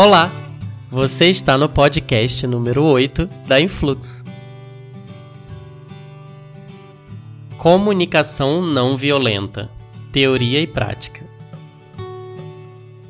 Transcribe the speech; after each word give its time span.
Olá! 0.00 0.30
Você 0.92 1.26
está 1.26 1.58
no 1.58 1.68
podcast 1.68 2.46
número 2.46 2.84
8 2.84 3.28
da 3.48 3.60
Influx. 3.60 4.24
Comunicação 7.56 8.62
não 8.62 8.96
violenta 8.96 9.68
Teoria 10.12 10.60
e 10.60 10.68
prática. 10.68 11.26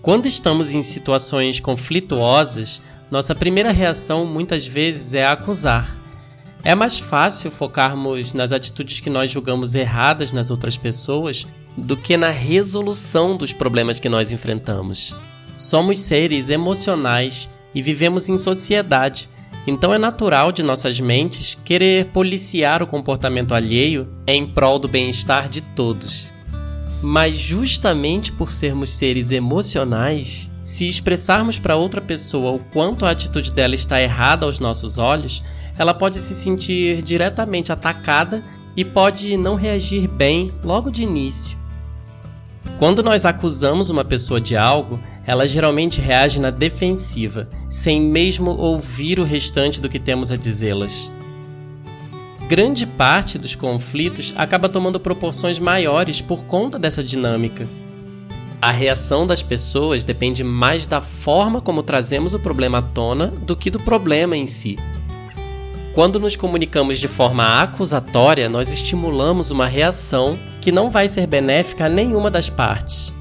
Quando 0.00 0.24
estamos 0.24 0.72
em 0.72 0.80
situações 0.80 1.60
conflituosas, 1.60 2.80
nossa 3.10 3.34
primeira 3.34 3.70
reação 3.70 4.24
muitas 4.24 4.66
vezes 4.66 5.12
é 5.12 5.26
acusar. 5.26 5.94
É 6.64 6.74
mais 6.74 6.98
fácil 6.98 7.50
focarmos 7.50 8.32
nas 8.32 8.50
atitudes 8.50 8.98
que 8.98 9.10
nós 9.10 9.30
julgamos 9.30 9.74
erradas 9.74 10.32
nas 10.32 10.50
outras 10.50 10.78
pessoas 10.78 11.46
do 11.76 11.98
que 11.98 12.16
na 12.16 12.30
resolução 12.30 13.36
dos 13.36 13.52
problemas 13.52 14.00
que 14.00 14.08
nós 14.08 14.32
enfrentamos. 14.32 15.14
Somos 15.58 15.98
seres 15.98 16.50
emocionais 16.50 17.50
e 17.74 17.82
vivemos 17.82 18.28
em 18.28 18.38
sociedade, 18.38 19.28
então 19.66 19.92
é 19.92 19.98
natural 19.98 20.52
de 20.52 20.62
nossas 20.62 21.00
mentes 21.00 21.58
querer 21.64 22.06
policiar 22.06 22.80
o 22.80 22.86
comportamento 22.86 23.52
alheio 23.52 24.08
em 24.24 24.46
prol 24.46 24.78
do 24.78 24.86
bem-estar 24.86 25.48
de 25.48 25.60
todos. 25.60 26.32
Mas 27.02 27.36
justamente 27.36 28.30
por 28.30 28.52
sermos 28.52 28.90
seres 28.90 29.32
emocionais, 29.32 30.48
se 30.62 30.86
expressarmos 30.86 31.58
para 31.58 31.74
outra 31.74 32.00
pessoa 32.00 32.52
o 32.52 32.60
quanto 32.60 33.04
a 33.04 33.10
atitude 33.10 33.52
dela 33.52 33.74
está 33.74 34.00
errada 34.00 34.46
aos 34.46 34.60
nossos 34.60 34.96
olhos, 34.96 35.42
ela 35.76 35.92
pode 35.92 36.20
se 36.20 36.36
sentir 36.36 37.02
diretamente 37.02 37.72
atacada 37.72 38.44
e 38.76 38.84
pode 38.84 39.36
não 39.36 39.56
reagir 39.56 40.06
bem 40.06 40.52
logo 40.62 40.88
de 40.88 41.02
início. 41.02 41.58
Quando 42.78 43.02
nós 43.02 43.24
acusamos 43.24 43.90
uma 43.90 44.04
pessoa 44.04 44.40
de 44.40 44.56
algo, 44.56 45.00
ela 45.28 45.46
geralmente 45.46 46.00
reage 46.00 46.40
na 46.40 46.48
defensiva, 46.48 47.50
sem 47.68 48.00
mesmo 48.00 48.50
ouvir 48.52 49.20
o 49.20 49.24
restante 49.24 49.78
do 49.78 49.86
que 49.86 49.98
temos 49.98 50.32
a 50.32 50.36
dizê-las. 50.36 51.12
Grande 52.48 52.86
parte 52.86 53.36
dos 53.36 53.54
conflitos 53.54 54.32
acaba 54.34 54.70
tomando 54.70 54.98
proporções 54.98 55.58
maiores 55.58 56.22
por 56.22 56.46
conta 56.46 56.78
dessa 56.78 57.04
dinâmica. 57.04 57.68
A 58.58 58.70
reação 58.70 59.26
das 59.26 59.42
pessoas 59.42 60.02
depende 60.02 60.42
mais 60.42 60.86
da 60.86 61.02
forma 61.02 61.60
como 61.60 61.82
trazemos 61.82 62.32
o 62.32 62.40
problema 62.40 62.78
à 62.78 62.82
tona 62.82 63.26
do 63.26 63.54
que 63.54 63.68
do 63.68 63.80
problema 63.80 64.34
em 64.34 64.46
si. 64.46 64.78
Quando 65.94 66.18
nos 66.18 66.36
comunicamos 66.36 66.98
de 66.98 67.06
forma 67.06 67.60
acusatória, 67.60 68.48
nós 68.48 68.72
estimulamos 68.72 69.50
uma 69.50 69.66
reação 69.66 70.38
que 70.62 70.72
não 70.72 70.90
vai 70.90 71.06
ser 71.06 71.26
benéfica 71.26 71.84
a 71.84 71.88
nenhuma 71.90 72.30
das 72.30 72.48
partes. 72.48 73.17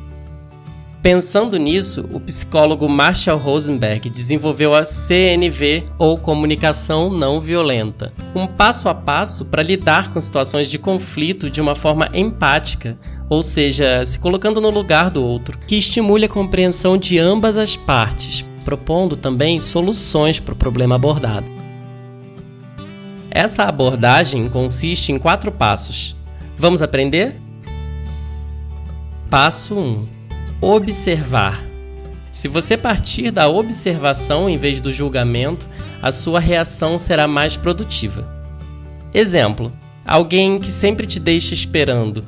Pensando 1.07 1.55
nisso, 1.55 2.05
o 2.11 2.19
psicólogo 2.19 2.89
Marshall 2.89 3.37
Rosenberg 3.37 4.09
desenvolveu 4.09 4.75
a 4.75 4.83
CNV, 4.83 5.85
ou 5.97 6.17
Comunicação 6.17 7.09
Não 7.09 7.39
Violenta, 7.39 8.11
um 8.35 8.45
passo 8.45 8.89
a 8.89 8.93
passo 8.93 9.45
para 9.45 9.63
lidar 9.63 10.11
com 10.11 10.19
situações 10.19 10.69
de 10.69 10.77
conflito 10.77 11.49
de 11.49 11.61
uma 11.61 11.75
forma 11.75 12.09
empática, 12.13 12.97
ou 13.29 13.41
seja, 13.41 14.03
se 14.03 14.19
colocando 14.19 14.59
no 14.59 14.69
lugar 14.69 15.09
do 15.09 15.23
outro, 15.23 15.57
que 15.59 15.77
estimule 15.77 16.25
a 16.25 16.29
compreensão 16.29 16.97
de 16.97 17.17
ambas 17.17 17.55
as 17.55 17.77
partes, 17.77 18.43
propondo 18.65 19.15
também 19.15 19.61
soluções 19.61 20.41
para 20.41 20.55
o 20.55 20.57
problema 20.57 20.95
abordado. 20.95 21.49
Essa 23.31 23.63
abordagem 23.63 24.49
consiste 24.49 25.13
em 25.13 25.17
quatro 25.17 25.53
passos. 25.53 26.17
Vamos 26.57 26.81
aprender? 26.81 27.33
Passo 29.29 29.73
1 29.73 30.16
observar. 30.61 31.63
Se 32.31 32.47
você 32.47 32.77
partir 32.77 33.31
da 33.31 33.47
observação 33.47 34.49
em 34.49 34.57
vez 34.57 34.79
do 34.79 34.91
julgamento, 34.91 35.67
a 36.01 36.11
sua 36.11 36.39
reação 36.39 36.97
será 36.97 37.27
mais 37.27 37.57
produtiva. 37.57 38.27
Exemplo: 39.13 39.71
alguém 40.05 40.59
que 40.59 40.67
sempre 40.67 41.07
te 41.07 41.19
deixa 41.19 41.53
esperando. 41.53 42.23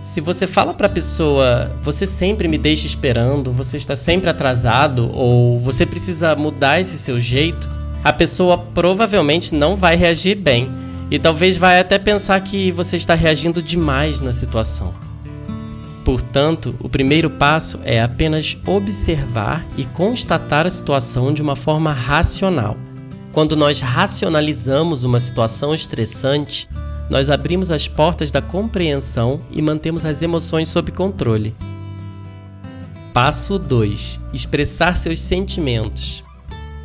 Se 0.00 0.20
você 0.20 0.46
fala 0.46 0.72
para 0.72 0.86
a 0.86 0.90
pessoa, 0.90 1.70
você 1.82 2.06
sempre 2.06 2.48
me 2.48 2.56
deixa 2.56 2.86
esperando, 2.86 3.52
você 3.52 3.76
está 3.76 3.94
sempre 3.94 4.30
atrasado 4.30 5.10
ou 5.12 5.58
você 5.58 5.84
precisa 5.84 6.34
mudar 6.34 6.80
esse 6.80 6.96
seu 6.96 7.20
jeito, 7.20 7.68
a 8.02 8.10
pessoa 8.10 8.56
provavelmente 8.56 9.54
não 9.54 9.76
vai 9.76 9.96
reagir 9.96 10.36
bem 10.36 10.70
e 11.10 11.18
talvez 11.18 11.58
vai 11.58 11.78
até 11.78 11.98
pensar 11.98 12.40
que 12.40 12.72
você 12.72 12.96
está 12.96 13.14
reagindo 13.14 13.62
demais 13.62 14.22
na 14.22 14.32
situação. 14.32 15.09
Portanto, 16.10 16.74
o 16.80 16.88
primeiro 16.88 17.30
passo 17.30 17.78
é 17.84 18.02
apenas 18.02 18.58
observar 18.66 19.64
e 19.76 19.84
constatar 19.84 20.66
a 20.66 20.70
situação 20.70 21.32
de 21.32 21.40
uma 21.40 21.54
forma 21.54 21.92
racional. 21.92 22.76
Quando 23.30 23.54
nós 23.54 23.78
racionalizamos 23.78 25.04
uma 25.04 25.20
situação 25.20 25.72
estressante, 25.72 26.68
nós 27.08 27.30
abrimos 27.30 27.70
as 27.70 27.86
portas 27.86 28.32
da 28.32 28.42
compreensão 28.42 29.40
e 29.52 29.62
mantemos 29.62 30.04
as 30.04 30.20
emoções 30.20 30.68
sob 30.68 30.90
controle. 30.90 31.54
Passo 33.14 33.56
2: 33.56 34.20
Expressar 34.32 34.96
seus 34.96 35.20
sentimentos. 35.20 36.24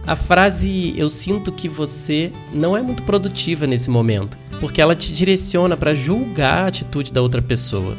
A 0.06 0.16
frase 0.16 0.94
eu 0.96 1.10
sinto 1.10 1.52
que 1.52 1.68
você 1.68 2.32
não 2.54 2.78
é 2.78 2.82
muito 2.84 3.02
produtiva 3.02 3.66
nesse 3.66 3.90
momento, 3.90 4.38
porque 4.60 4.80
ela 4.80 4.96
te 4.96 5.12
direciona 5.12 5.76
para 5.76 5.96
julgar 5.96 6.66
a 6.66 6.68
atitude 6.68 7.12
da 7.12 7.24
outra 7.24 7.42
pessoa. 7.42 7.98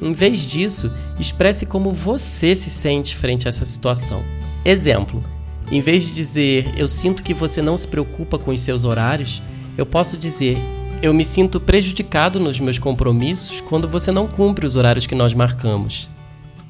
Em 0.00 0.12
vez 0.12 0.44
disso, 0.44 0.90
expresse 1.18 1.66
como 1.66 1.92
você 1.92 2.54
se 2.54 2.70
sente 2.70 3.16
frente 3.16 3.46
a 3.46 3.50
essa 3.50 3.64
situação. 3.64 4.22
Exemplo: 4.64 5.22
em 5.70 5.80
vez 5.80 6.04
de 6.04 6.12
dizer 6.12 6.72
eu 6.76 6.86
sinto 6.86 7.22
que 7.22 7.34
você 7.34 7.60
não 7.60 7.76
se 7.76 7.88
preocupa 7.88 8.38
com 8.38 8.52
os 8.52 8.60
seus 8.60 8.84
horários, 8.84 9.42
eu 9.76 9.84
posso 9.84 10.16
dizer 10.16 10.58
eu 11.02 11.12
me 11.12 11.24
sinto 11.24 11.60
prejudicado 11.60 12.40
nos 12.40 12.58
meus 12.58 12.78
compromissos 12.78 13.60
quando 13.60 13.86
você 13.86 14.10
não 14.10 14.26
cumpre 14.26 14.66
os 14.66 14.76
horários 14.76 15.06
que 15.06 15.14
nós 15.14 15.34
marcamos. 15.34 16.08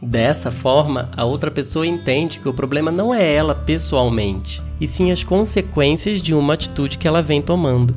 Dessa 0.03 0.51
forma, 0.51 1.11
a 1.17 1.25
outra 1.25 1.51
pessoa 1.51 1.87
entende 1.87 2.39
que 2.39 2.49
o 2.49 2.55
problema 2.55 2.91
não 2.91 3.15
é 3.15 3.33
ela 3.33 3.55
pessoalmente, 3.55 4.61
e 4.81 4.87
sim 4.87 5.11
as 5.11 5.23
consequências 5.23 6.21
de 6.21 6.35
uma 6.35 6.55
atitude 6.55 6.99
que 6.99 7.09
ela 7.09 7.23
vem 7.23 7.41
tomando. 7.41 7.97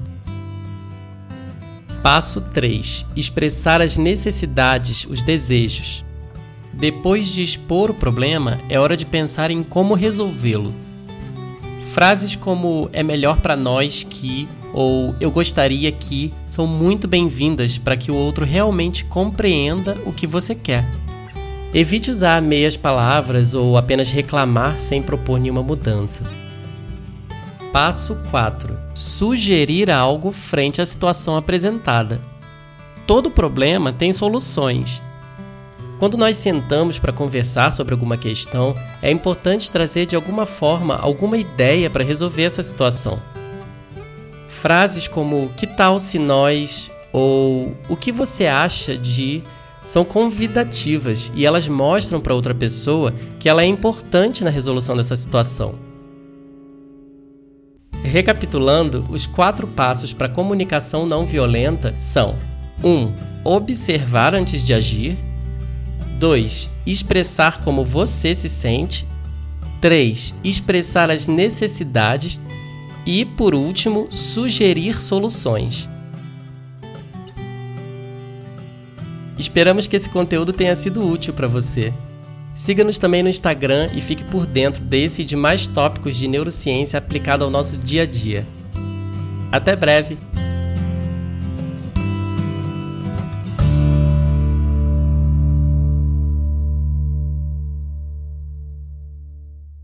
Passo 2.02 2.40
3: 2.40 3.06
expressar 3.16 3.82
as 3.82 3.98
necessidades, 3.98 5.06
os 5.06 5.22
desejos. 5.22 6.06
Depois 6.72 7.28
de 7.28 7.44
expor 7.44 7.92
o 7.92 7.94
problema, 7.94 8.60
é 8.70 8.80
hora 8.80 8.96
de 8.96 9.06
pensar 9.06 9.52
em 9.52 9.62
como 9.62 9.96
resolvê-lo. 9.96 10.74
Frases 11.92 12.36
como 12.36 12.90
é 12.94 13.04
melhor 13.04 13.42
para 13.42 13.56
nós 13.56 14.04
que 14.04 14.48
ou 14.74 15.16
eu 15.20 15.32
gostaria 15.32 15.92
que 15.92 16.32
são 16.48 16.68
muito 16.68 17.08
bem-vindas 17.08 17.78
para 17.78 17.98
que 17.98 18.12
o 18.12 18.16
outro 18.16 18.46
realmente 18.46 19.04
compreenda 19.04 19.98
o 20.06 20.14
que 20.14 20.28
você 20.28 20.54
quer. 20.54 20.86
Evite 21.74 22.10
usar 22.10 22.42
meias 22.42 22.78
palavras 22.78 23.54
ou 23.54 23.78
apenas 23.78 24.12
reclamar 24.12 24.80
sem 24.80 25.02
propor 25.02 25.40
nenhuma 25.40 25.64
mudança. 25.64 26.24
Passo 27.72 28.18
4: 28.32 28.76
Sugerir 28.96 29.92
algo 29.92 30.32
frente 30.32 30.82
à 30.82 30.86
situação 30.86 31.38
apresentada. 31.38 32.20
Todo 33.06 33.30
problema 33.30 33.94
tem 33.94 34.12
soluções. 34.12 35.04
Quando 36.00 36.18
nós 36.18 36.38
sentamos 36.38 36.98
para 36.98 37.14
conversar 37.14 37.72
sobre 37.72 37.94
alguma 37.94 38.18
questão, 38.18 38.74
é 39.04 39.12
importante 39.12 39.72
trazer 39.72 40.08
de 40.08 40.16
alguma 40.16 40.48
forma 40.48 40.96
alguma 40.96 41.38
ideia 41.38 41.92
para 41.92 42.04
resolver 42.04 42.44
essa 42.44 42.64
situação. 42.64 43.22
Frases 44.48 45.08
como 45.08 45.50
que 45.56 45.68
tal 45.68 46.00
se 46.00 46.18
nós 46.18 46.90
ou 47.14 47.76
o 47.88 47.96
que 47.96 48.12
você 48.12 48.48
acha 48.48 48.98
de 48.98 49.44
são 49.86 50.04
convidativas 50.04 51.32
e 51.36 51.46
elas 51.46 51.68
mostram 51.68 52.20
para 52.20 52.34
outra 52.34 52.56
pessoa 52.56 53.14
que 53.40 53.48
ela 53.48 53.62
é 53.62 53.66
importante 53.66 54.44
na 54.44 54.50
resolução 54.50 54.96
dessa 54.96 55.16
situação. 55.16 55.89
Recapitulando, 58.10 59.06
os 59.08 59.28
quatro 59.28 59.68
passos 59.68 60.14
para 60.14 60.28
comunicação 60.28 61.06
não 61.06 61.28
violenta 61.28 61.94
são: 61.96 62.36
1. 62.84 62.90
Um, 62.90 63.14
observar 63.44 64.34
antes 64.34 64.66
de 64.66 64.74
agir. 64.74 65.16
2. 66.18 66.72
Expressar 66.88 67.62
como 67.62 67.86
você 67.86 68.34
se 68.34 68.50
sente. 68.50 69.08
3. 69.80 70.34
Expressar 70.44 71.12
as 71.12 71.28
necessidades. 71.28 72.42
E, 73.06 73.26
por 73.26 73.54
último, 73.54 74.08
sugerir 74.12 75.00
soluções. 75.00 75.88
Esperamos 79.38 79.88
que 79.88 79.96
esse 79.96 80.10
conteúdo 80.10 80.52
tenha 80.52 80.76
sido 80.76 81.08
útil 81.08 81.34
para 81.34 81.48
você. 81.48 81.94
Siga-nos 82.54 83.00
também 83.00 83.24
no 83.24 83.30
Instagram 83.30 83.90
e 83.94 84.02
fique 84.02 84.24
por 84.24 84.46
dentro 84.46 84.84
desse 84.84 85.22
e 85.22 85.26
de 85.26 85.36
mais 85.36 85.66
tópicos 85.66 86.16
de 86.16 86.28
neurociência 86.28 86.98
aplicado 86.98 87.46
ao 87.46 87.50
nosso 87.50 87.78
dia 87.80 88.04
a 88.04 88.06
dia. 88.06 88.46
Até 89.52 89.76
breve! 89.76 90.29